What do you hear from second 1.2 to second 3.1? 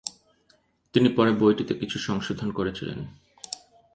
বইটিতে কিছু সংশোধন করেছিলেন।